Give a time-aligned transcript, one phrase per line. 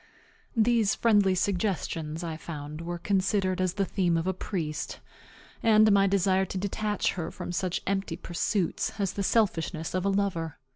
[0.57, 4.99] These friendly suggestions, I found, were considered as the theme of a priest,
[5.61, 10.09] and my desire to detach her from such empty pursuits as the selfishness of a
[10.09, 10.57] lover.